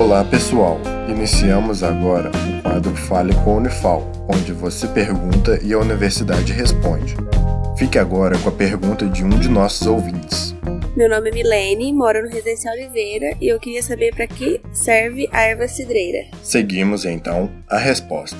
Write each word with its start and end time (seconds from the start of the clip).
Olá 0.00 0.24
pessoal, 0.24 0.78
iniciamos 1.08 1.82
agora 1.82 2.30
o 2.30 2.62
quadro 2.62 2.94
Fale 2.94 3.34
com 3.42 3.54
a 3.54 3.56
Unifal, 3.56 4.12
onde 4.28 4.52
você 4.52 4.86
pergunta 4.86 5.58
e 5.60 5.72
a 5.72 5.78
universidade 5.78 6.52
responde. 6.52 7.16
Fique 7.76 7.98
agora 7.98 8.38
com 8.38 8.48
a 8.48 8.52
pergunta 8.52 9.06
de 9.06 9.24
um 9.24 9.28
de 9.28 9.48
nossos 9.48 9.88
ouvintes. 9.88 10.54
Meu 10.96 11.08
nome 11.08 11.30
é 11.30 11.32
Milene, 11.32 11.92
moro 11.92 12.22
no 12.22 12.28
Residencial 12.28 12.74
Oliveira 12.74 13.36
e 13.40 13.48
eu 13.48 13.58
queria 13.58 13.82
saber 13.82 14.14
para 14.14 14.28
que 14.28 14.60
serve 14.72 15.28
a 15.32 15.42
erva 15.42 15.66
cidreira. 15.66 16.26
Seguimos 16.44 17.04
então 17.04 17.50
a 17.68 17.76
resposta. 17.76 18.38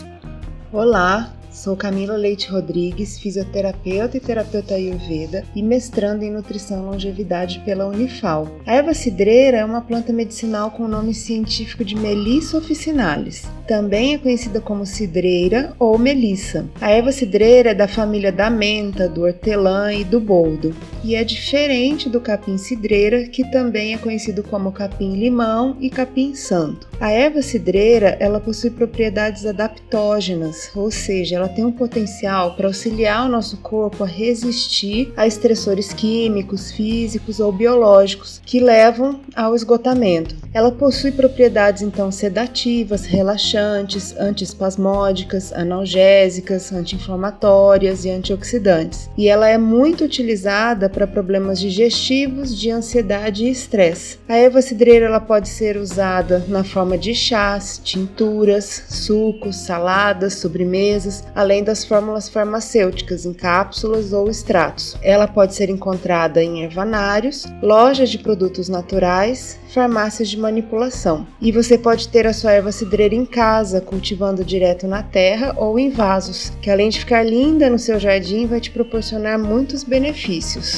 Olá, 0.72 1.32
Sou 1.58 1.74
Camila 1.74 2.16
Leite 2.16 2.48
Rodrigues, 2.48 3.18
fisioterapeuta 3.18 4.16
e 4.16 4.20
terapeuta 4.20 4.74
Ayurveda 4.74 5.42
e 5.56 5.60
mestrando 5.60 6.22
em 6.22 6.30
nutrição 6.30 6.84
e 6.84 6.86
longevidade 6.86 7.60
pela 7.64 7.88
Unifal. 7.88 8.46
A 8.64 8.74
erva 8.74 8.94
cidreira 8.94 9.56
é 9.56 9.64
uma 9.64 9.80
planta 9.80 10.12
medicinal 10.12 10.70
com 10.70 10.84
o 10.84 10.88
nome 10.88 11.12
científico 11.12 11.84
de 11.84 11.96
Melissa 11.96 12.56
officinalis. 12.56 13.42
Também 13.66 14.14
é 14.14 14.18
conhecida 14.18 14.60
como 14.60 14.86
cidreira 14.86 15.72
ou 15.80 15.98
melissa. 15.98 16.64
A 16.80 16.92
erva 16.92 17.10
cidreira 17.10 17.70
é 17.70 17.74
da 17.74 17.88
família 17.88 18.30
da 18.30 18.48
menta, 18.48 19.08
do 19.08 19.22
hortelã 19.22 19.92
e 19.92 20.04
do 20.04 20.20
boldo 20.20 20.72
e 21.02 21.14
é 21.14 21.24
diferente 21.24 22.08
do 22.08 22.20
capim 22.20 22.58
cidreira, 22.58 23.24
que 23.26 23.48
também 23.50 23.94
é 23.94 23.98
conhecido 23.98 24.42
como 24.42 24.72
capim 24.72 25.16
limão 25.16 25.76
e 25.80 25.90
capim 25.90 26.34
santo. 26.34 26.88
A 27.00 27.10
erva 27.10 27.42
cidreira, 27.42 28.16
ela 28.18 28.40
possui 28.40 28.70
propriedades 28.70 29.46
adaptógenas, 29.46 30.70
ou 30.74 30.90
seja, 30.90 31.36
ela 31.36 31.48
tem 31.48 31.64
um 31.64 31.72
potencial 31.72 32.54
para 32.56 32.66
auxiliar 32.66 33.26
o 33.26 33.30
nosso 33.30 33.58
corpo 33.58 34.02
a 34.02 34.06
resistir 34.06 35.12
a 35.16 35.26
estressores 35.26 35.92
químicos, 35.92 36.72
físicos 36.72 37.38
ou 37.40 37.52
biológicos 37.52 38.40
que 38.44 38.58
levam 38.58 39.20
ao 39.34 39.54
esgotamento. 39.54 40.34
Ela 40.52 40.72
possui 40.72 41.12
propriedades 41.12 41.82
então 41.82 42.10
sedativas, 42.10 43.04
relaxantes, 43.04 44.16
antiespasmódicas, 44.18 45.52
analgésicas, 45.52 46.72
anti-inflamatórias 46.72 48.04
e 48.04 48.10
antioxidantes. 48.10 49.08
E 49.16 49.28
ela 49.28 49.48
é 49.48 49.58
muito 49.58 50.04
utilizada 50.04 50.87
para 50.88 51.06
problemas 51.06 51.58
digestivos, 51.58 52.58
de 52.58 52.70
ansiedade 52.70 53.44
e 53.44 53.50
estresse. 53.50 54.18
A 54.28 54.36
erva 54.36 54.62
cidreira 54.62 55.06
ela 55.06 55.20
pode 55.20 55.48
ser 55.48 55.76
usada 55.76 56.44
na 56.48 56.64
forma 56.64 56.96
de 56.96 57.14
chás, 57.14 57.80
tinturas, 57.82 58.84
sucos, 58.88 59.56
saladas, 59.56 60.34
sobremesas, 60.34 61.24
além 61.34 61.64
das 61.64 61.84
fórmulas 61.84 62.28
farmacêuticas 62.28 63.24
em 63.24 63.32
cápsulas 63.32 64.12
ou 64.12 64.28
extratos. 64.28 64.96
Ela 65.02 65.26
pode 65.26 65.54
ser 65.54 65.70
encontrada 65.70 66.42
em 66.42 66.62
ervanários, 66.62 67.46
lojas 67.62 68.10
de 68.10 68.18
produtos 68.18 68.68
naturais, 68.68 69.58
farmácias 69.72 70.28
de 70.28 70.38
manipulação. 70.38 71.26
E 71.40 71.52
você 71.52 71.76
pode 71.76 72.08
ter 72.08 72.26
a 72.26 72.32
sua 72.32 72.52
erva 72.52 72.72
cidreira 72.72 73.14
em 73.14 73.24
casa, 73.24 73.80
cultivando 73.80 74.44
direto 74.44 74.86
na 74.86 75.02
terra 75.02 75.54
ou 75.56 75.78
em 75.78 75.90
vasos, 75.90 76.52
que 76.62 76.70
além 76.70 76.88
de 76.88 77.00
ficar 77.00 77.22
linda 77.22 77.70
no 77.70 77.78
seu 77.78 77.98
jardim, 77.98 78.46
vai 78.46 78.60
te 78.60 78.70
proporcionar 78.70 79.38
muitos 79.38 79.82
benefícios. 79.82 80.77